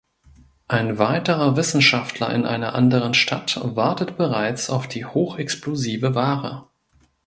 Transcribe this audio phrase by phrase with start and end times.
[0.67, 6.65] Ein weiterer Wissenschaftler in einer anderen Stadt wartet bereits auf die hochexplosive Ware.